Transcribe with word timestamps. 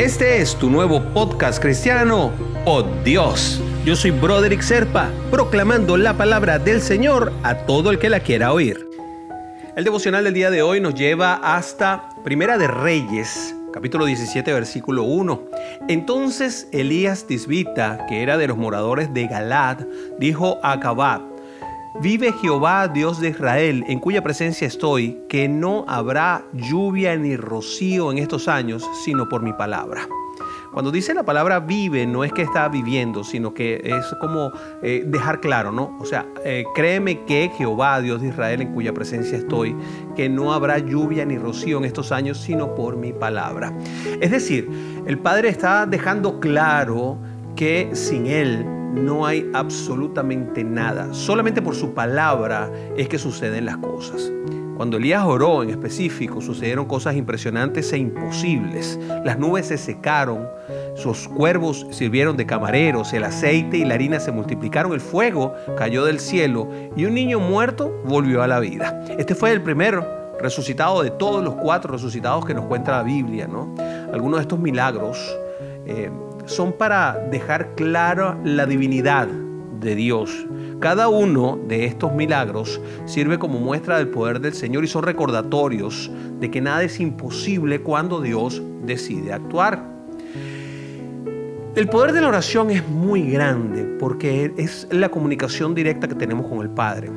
Este 0.00 0.40
es 0.40 0.56
tu 0.56 0.70
nuevo 0.70 1.02
podcast 1.12 1.60
cristiano, 1.60 2.32
Oh 2.64 2.82
Dios. 3.04 3.60
Yo 3.84 3.94
soy 3.94 4.12
Broderick 4.12 4.62
Serpa, 4.62 5.10
proclamando 5.30 5.98
la 5.98 6.16
palabra 6.16 6.58
del 6.58 6.80
Señor 6.80 7.34
a 7.42 7.54
todo 7.66 7.90
el 7.90 7.98
que 7.98 8.08
la 8.08 8.20
quiera 8.20 8.54
oír. 8.54 8.88
El 9.76 9.84
devocional 9.84 10.24
del 10.24 10.32
día 10.32 10.50
de 10.50 10.62
hoy 10.62 10.80
nos 10.80 10.94
lleva 10.94 11.34
hasta 11.34 12.08
Primera 12.24 12.56
de 12.56 12.66
Reyes, 12.66 13.54
capítulo 13.74 14.06
17, 14.06 14.50
versículo 14.54 15.02
1. 15.02 15.42
Entonces 15.90 16.66
Elías 16.72 17.26
Tisbita, 17.26 18.06
que 18.08 18.22
era 18.22 18.38
de 18.38 18.48
los 18.48 18.56
moradores 18.56 19.12
de 19.12 19.26
Galad, 19.26 19.80
dijo 20.18 20.60
a 20.62 20.72
Acabad, 20.72 21.20
Vive 21.98 22.32
Jehová, 22.32 22.86
Dios 22.86 23.20
de 23.20 23.30
Israel, 23.30 23.84
en 23.88 23.98
cuya 23.98 24.22
presencia 24.22 24.66
estoy, 24.66 25.18
que 25.28 25.48
no 25.48 25.84
habrá 25.88 26.44
lluvia 26.52 27.16
ni 27.16 27.36
rocío 27.36 28.12
en 28.12 28.18
estos 28.18 28.46
años, 28.46 28.88
sino 29.04 29.28
por 29.28 29.42
mi 29.42 29.52
palabra. 29.52 30.08
Cuando 30.72 30.92
dice 30.92 31.14
la 31.14 31.24
palabra 31.24 31.58
vive, 31.58 32.06
no 32.06 32.22
es 32.22 32.32
que 32.32 32.42
está 32.42 32.68
viviendo, 32.68 33.24
sino 33.24 33.52
que 33.52 33.80
es 33.82 34.06
como 34.20 34.52
eh, 34.82 35.02
dejar 35.04 35.40
claro, 35.40 35.72
¿no? 35.72 35.96
O 35.98 36.04
sea, 36.04 36.26
eh, 36.44 36.64
créeme 36.76 37.24
que 37.24 37.50
Jehová, 37.58 38.00
Dios 38.00 38.22
de 38.22 38.28
Israel, 38.28 38.62
en 38.62 38.72
cuya 38.72 38.94
presencia 38.94 39.36
estoy, 39.36 39.74
que 40.14 40.28
no 40.28 40.52
habrá 40.52 40.78
lluvia 40.78 41.24
ni 41.24 41.38
rocío 41.38 41.78
en 41.78 41.84
estos 41.84 42.12
años, 42.12 42.38
sino 42.38 42.76
por 42.76 42.96
mi 42.96 43.12
palabra. 43.12 43.76
Es 44.20 44.30
decir, 44.30 44.70
el 45.06 45.18
Padre 45.18 45.48
está 45.48 45.86
dejando 45.86 46.38
claro 46.38 47.18
que 47.56 47.90
sin 47.94 48.26
Él 48.26 48.79
no 48.94 49.26
hay 49.26 49.48
absolutamente 49.54 50.64
nada. 50.64 51.12
Solamente 51.14 51.62
por 51.62 51.74
su 51.74 51.94
palabra 51.94 52.70
es 52.96 53.08
que 53.08 53.18
suceden 53.18 53.66
las 53.66 53.76
cosas. 53.78 54.30
Cuando 54.76 54.96
Elías 54.96 55.24
oró 55.26 55.62
en 55.62 55.68
específico, 55.68 56.40
sucedieron 56.40 56.86
cosas 56.86 57.14
impresionantes 57.14 57.92
e 57.92 57.98
imposibles. 57.98 58.98
Las 59.26 59.38
nubes 59.38 59.66
se 59.66 59.76
secaron, 59.76 60.48
sus 60.96 61.28
cuervos 61.28 61.86
sirvieron 61.90 62.38
de 62.38 62.46
camareros, 62.46 63.12
el 63.12 63.24
aceite 63.24 63.76
y 63.76 63.84
la 63.84 63.94
harina 63.94 64.20
se 64.20 64.32
multiplicaron, 64.32 64.94
el 64.94 65.02
fuego 65.02 65.54
cayó 65.76 66.06
del 66.06 66.18
cielo 66.18 66.66
y 66.96 67.04
un 67.04 67.12
niño 67.12 67.40
muerto 67.40 67.94
volvió 68.06 68.42
a 68.42 68.46
la 68.46 68.58
vida. 68.58 69.04
Este 69.18 69.34
fue 69.34 69.52
el 69.52 69.60
primero 69.60 70.06
resucitado 70.40 71.02
de 71.02 71.10
todos 71.10 71.44
los 71.44 71.56
cuatro 71.56 71.92
resucitados 71.92 72.46
que 72.46 72.54
nos 72.54 72.64
cuenta 72.64 72.92
la 72.92 73.02
Biblia. 73.02 73.46
¿no? 73.46 73.74
Algunos 74.14 74.38
de 74.38 74.42
estos 74.42 74.58
milagros 74.58 75.18
eh, 75.84 76.10
son 76.50 76.72
para 76.72 77.14
dejar 77.30 77.74
clara 77.74 78.38
la 78.44 78.66
divinidad 78.66 79.28
de 79.80 79.94
Dios. 79.94 80.46
Cada 80.80 81.08
uno 81.08 81.58
de 81.68 81.84
estos 81.86 82.12
milagros 82.12 82.80
sirve 83.06 83.38
como 83.38 83.58
muestra 83.58 83.98
del 83.98 84.08
poder 84.08 84.40
del 84.40 84.54
Señor 84.54 84.84
y 84.84 84.88
son 84.88 85.04
recordatorios 85.04 86.10
de 86.38 86.50
que 86.50 86.60
nada 86.60 86.82
es 86.82 87.00
imposible 87.00 87.80
cuando 87.80 88.20
Dios 88.20 88.62
decide 88.84 89.32
actuar. 89.32 89.84
El 91.76 91.88
poder 91.88 92.12
de 92.12 92.20
la 92.20 92.28
oración 92.28 92.70
es 92.70 92.86
muy 92.88 93.30
grande 93.30 93.84
porque 93.98 94.52
es 94.56 94.88
la 94.90 95.08
comunicación 95.08 95.74
directa 95.74 96.08
que 96.08 96.14
tenemos 96.14 96.46
con 96.46 96.60
el 96.62 96.70
Padre. 96.70 97.10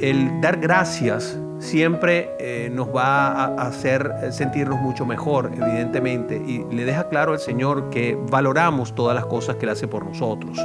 El 0.00 0.40
dar 0.40 0.58
gracias 0.58 1.38
siempre 1.58 2.30
eh, 2.38 2.70
nos 2.72 2.88
va 2.88 3.28
a 3.28 3.66
hacer 3.68 4.10
sentirnos 4.30 4.80
mucho 4.80 5.04
mejor, 5.04 5.50
evidentemente, 5.52 6.36
y 6.36 6.64
le 6.74 6.84
deja 6.84 7.08
claro 7.08 7.32
al 7.32 7.40
Señor 7.40 7.90
que 7.90 8.18
valoramos 8.30 8.94
todas 8.94 9.14
las 9.14 9.26
cosas 9.26 9.56
que 9.56 9.66
Él 9.66 9.70
hace 9.70 9.88
por 9.88 10.04
nosotros. 10.04 10.58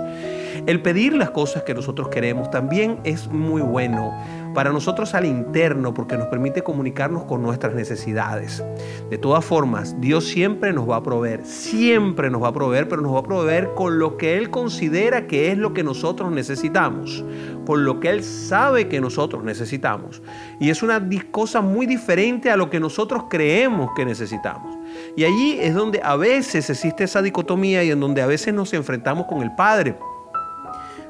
El 0.66 0.82
pedir 0.82 1.14
las 1.14 1.32
cosas 1.32 1.64
que 1.64 1.74
nosotros 1.74 2.10
queremos 2.10 2.50
también 2.52 3.00
es 3.04 3.28
muy 3.28 3.62
bueno 3.62 4.14
para 4.54 4.72
nosotros 4.72 5.14
al 5.16 5.26
interno 5.26 5.94
porque 5.94 6.18
nos 6.18 6.28
permite 6.28 6.62
comunicarnos 6.62 7.24
con 7.24 7.42
nuestras 7.42 7.74
necesidades. 7.74 8.64
De 9.10 9.18
todas 9.18 9.44
formas, 9.44 10.00
Dios 10.00 10.26
siempre 10.26 10.74
nos 10.74 10.90
va 10.90 10.98
a 10.98 11.04
proveer, 11.04 11.46
siempre 11.46 12.30
nos 12.30 12.44
va 12.44 12.50
a 12.50 12.54
proveer, 12.54 12.88
pero 12.88 13.02
nos 13.02 13.16
va 13.16 13.20
a 13.20 13.24
proveer 13.24 13.74
con 13.74 14.00
lo 14.00 14.18
que 14.18 14.38
Él 14.38 14.50
considera 14.50 15.28
que 15.28 15.52
es 15.52 15.58
lo 15.58 15.74
que 15.74 15.84
nosotros 15.84 16.32
necesitamos, 16.32 17.26
con 17.66 17.84
lo 17.84 18.00
que 18.00 18.10
Él 18.10 18.24
sabe 18.24 18.88
que 18.88 19.02
nosotros 19.02 19.44
necesitamos. 19.44 20.22
Y 20.60 20.70
es 20.70 20.84
una 20.84 21.02
cosa 21.32 21.62
muy 21.62 21.86
diferente 21.86 22.52
a 22.52 22.58
lo 22.58 22.70
que 22.70 22.80
nosotros 22.80 23.26
creemos 23.30 23.92
que 23.96 24.06
necesitamos. 24.06 24.78
Y 25.16 25.24
allí 25.24 25.58
es 25.60 25.74
donde 25.74 26.00
a 26.04 26.16
veces 26.16 26.70
existe 26.70 27.06
esa 27.06 27.22
dicotomía 27.22 27.84
y 27.84 27.92
en 27.92 28.00
donde 28.00 28.22
a 28.22 28.28
veces 28.28 28.54
nos 28.54 28.74
enfrentamos 28.74 29.26
con 29.26 29.42
el 29.42 29.54
Padre 29.56 29.96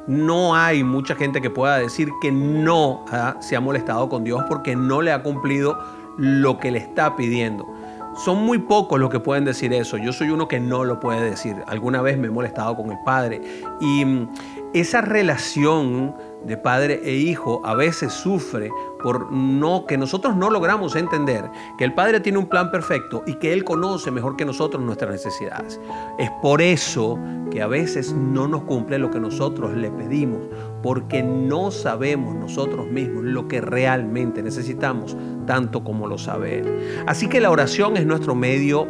no 0.08 0.56
hay 0.56 0.84
mucha 0.84 1.16
gente 1.16 1.42
que 1.42 1.50
pueda 1.50 1.78
decir 1.78 2.10
que 2.22 2.32
no 2.32 3.06
¿ah? 3.12 3.38
se 3.40 3.56
ha 3.56 3.62
molestado 3.62 4.10
con 4.10 4.24
Dios 4.24 4.44
porque 4.48 4.76
no 4.76 5.02
le 5.02 5.12
ha 5.12 5.24
cumplido 5.24 5.78
lo 6.18 6.58
que 6.58 6.72
le 6.72 6.80
está 6.80 7.16
pidiendo. 7.16 7.68
Son 8.16 8.46
muy 8.46 8.60
pocos 8.60 9.00
los 9.00 9.10
que 9.10 9.20
pueden 9.20 9.44
decir 9.44 9.74
eso. 9.74 9.98
Yo 9.98 10.14
soy 10.14 10.30
uno 10.30 10.48
que 10.48 10.60
no 10.60 10.84
lo 10.84 11.00
puede 11.00 11.22
decir. 11.30 11.56
Alguna 11.66 12.02
vez 12.02 12.18
me 12.18 12.28
he 12.28 12.30
molestado 12.32 12.76
con 12.76 12.92
el 12.92 12.98
Padre. 13.04 13.42
Y 13.80 14.06
mm, 14.06 14.30
esa 14.74 15.02
relación 15.02 16.16
de 16.46 16.58
padre 16.58 17.02
e 17.04 17.14
hijo 17.14 17.62
a 17.64 17.76
veces 17.76 18.14
sufre 18.14 18.70
por 19.04 19.32
no 19.32 19.86
que 19.86 19.98
nosotros 19.98 20.36
no 20.36 20.50
logramos 20.50 20.96
entender 20.96 21.44
que 21.78 21.84
el 21.84 21.94
Padre 21.94 22.22
tiene 22.22 22.38
un 22.38 22.48
plan 22.48 22.72
perfecto 22.72 23.22
y 23.28 23.36
que 23.36 23.52
Él 23.52 23.66
conoce 23.66 24.10
mejor 24.12 24.38
que 24.38 24.46
nosotros 24.46 24.82
nuestras 24.82 25.12
necesidades. 25.12 25.80
Es 26.18 26.32
por 26.42 26.62
eso 26.62 27.20
que 27.52 27.62
a 27.62 27.68
veces 27.68 28.14
no 28.14 28.48
nos 28.48 28.64
cumple 28.64 28.98
lo 28.98 29.12
que 29.12 29.20
nosotros 29.20 29.74
le 29.76 29.92
pedimos, 29.92 30.42
porque 30.82 31.22
no 31.22 31.70
sabemos 31.70 32.34
nosotros 32.34 32.88
mismos 32.88 33.26
lo 33.26 33.48
que 33.50 33.60
realmente 33.60 34.42
necesitamos, 34.42 35.18
tanto 35.46 35.84
como 35.84 36.08
lo 36.08 36.18
sabe 36.18 36.60
Él. 36.60 37.04
Así 37.06 37.28
que 37.28 37.42
la 37.42 37.52
oración 37.52 37.98
es 37.98 38.06
nuestro 38.06 38.36
medio 38.36 38.88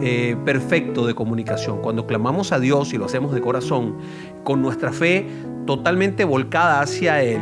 eh, 0.00 0.36
perfecto 0.44 1.06
de 1.06 1.14
comunicación. 1.14 1.80
Cuando 1.82 2.06
clamamos 2.06 2.52
a 2.52 2.58
Dios 2.58 2.92
y 2.92 2.98
lo 2.98 3.04
hacemos 3.04 3.32
de 3.34 3.40
corazón, 3.40 3.98
con 4.44 4.62
nuestra 4.62 4.92
fe 4.92 5.26
totalmente 5.66 6.24
volcada 6.24 6.80
hacia 6.80 7.22
Él, 7.22 7.40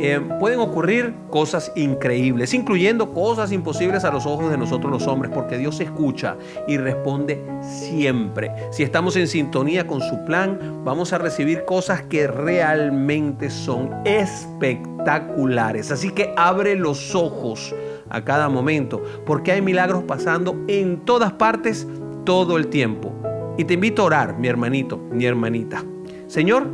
eh, 0.00 0.20
pueden 0.40 0.58
ocurrir 0.58 1.14
cosas 1.30 1.70
increíbles, 1.76 2.52
incluyendo 2.52 3.12
cosas 3.12 3.52
imposibles 3.52 4.04
a 4.04 4.10
los 4.10 4.26
ojos 4.26 4.50
de 4.50 4.58
nosotros 4.58 4.90
los 4.90 5.06
hombres, 5.06 5.30
porque 5.32 5.56
Dios 5.56 5.78
escucha 5.80 6.36
y 6.66 6.78
responde 6.78 7.40
siempre. 7.62 8.50
Si 8.72 8.82
estamos 8.82 9.14
en 9.16 9.28
sintonía 9.28 9.86
con 9.86 10.00
su 10.00 10.24
plan, 10.24 10.82
vamos 10.84 11.12
a 11.12 11.18
recibir 11.18 11.64
cosas 11.64 12.02
que 12.02 12.26
realmente 12.26 13.50
son 13.50 13.90
espectaculares. 14.04 15.92
Así 15.92 16.10
que 16.10 16.34
abre 16.36 16.74
los 16.74 17.14
ojos 17.14 17.72
a 18.14 18.24
cada 18.24 18.48
momento, 18.48 19.02
porque 19.26 19.52
hay 19.52 19.60
milagros 19.60 20.04
pasando 20.04 20.56
en 20.68 21.00
todas 21.00 21.32
partes 21.32 21.86
todo 22.24 22.56
el 22.56 22.68
tiempo. 22.68 23.12
Y 23.58 23.64
te 23.64 23.74
invito 23.74 24.02
a 24.02 24.06
orar, 24.06 24.38
mi 24.38 24.48
hermanito, 24.48 24.98
mi 25.12 25.24
hermanita. 25.26 25.84
Señor, 26.26 26.66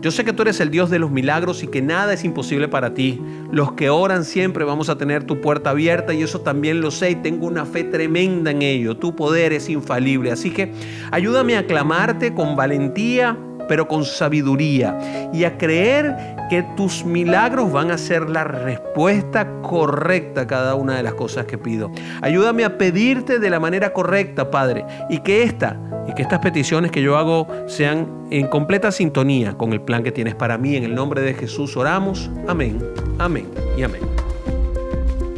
yo 0.00 0.12
sé 0.12 0.24
que 0.24 0.32
tú 0.32 0.42
eres 0.42 0.60
el 0.60 0.70
Dios 0.70 0.90
de 0.90 1.00
los 1.00 1.10
milagros 1.10 1.64
y 1.64 1.66
que 1.66 1.82
nada 1.82 2.12
es 2.12 2.22
imposible 2.22 2.68
para 2.68 2.94
ti. 2.94 3.20
Los 3.50 3.72
que 3.72 3.90
oran 3.90 4.24
siempre 4.24 4.64
vamos 4.64 4.88
a 4.88 4.96
tener 4.96 5.24
tu 5.24 5.40
puerta 5.40 5.70
abierta 5.70 6.14
y 6.14 6.22
eso 6.22 6.40
también 6.40 6.80
lo 6.80 6.92
sé 6.92 7.10
y 7.10 7.14
tengo 7.16 7.46
una 7.48 7.64
fe 7.64 7.82
tremenda 7.82 8.52
en 8.52 8.62
ello. 8.62 8.96
Tu 8.96 9.16
poder 9.16 9.52
es 9.52 9.68
infalible. 9.68 10.30
Así 10.30 10.52
que 10.52 10.72
ayúdame 11.10 11.56
a 11.56 11.66
clamarte 11.66 12.32
con 12.32 12.54
valentía, 12.54 13.36
pero 13.68 13.88
con 13.88 14.04
sabiduría 14.04 14.96
y 15.32 15.42
a 15.42 15.58
creer 15.58 16.37
que 16.48 16.62
tus 16.76 17.04
milagros 17.04 17.70
van 17.72 17.90
a 17.90 17.98
ser 17.98 18.28
la 18.28 18.44
respuesta 18.44 19.46
correcta 19.62 20.42
a 20.42 20.46
cada 20.46 20.74
una 20.74 20.96
de 20.96 21.02
las 21.02 21.14
cosas 21.14 21.46
que 21.46 21.58
pido. 21.58 21.90
Ayúdame 22.22 22.64
a 22.64 22.78
pedirte 22.78 23.38
de 23.38 23.50
la 23.50 23.60
manera 23.60 23.92
correcta, 23.92 24.50
Padre, 24.50 24.84
y 25.08 25.18
que 25.18 25.42
esta 25.42 25.80
y 26.08 26.14
que 26.14 26.22
estas 26.22 26.38
peticiones 26.38 26.90
que 26.90 27.02
yo 27.02 27.18
hago 27.18 27.46
sean 27.66 28.26
en 28.30 28.46
completa 28.48 28.90
sintonía 28.90 29.58
con 29.58 29.74
el 29.74 29.82
plan 29.82 30.02
que 30.02 30.10
tienes 30.10 30.34
para 30.34 30.56
mí. 30.56 30.74
En 30.74 30.84
el 30.84 30.94
nombre 30.94 31.20
de 31.20 31.34
Jesús 31.34 31.76
oramos. 31.76 32.30
Amén, 32.46 32.82
amén 33.18 33.46
y 33.76 33.82
amén. 33.82 34.17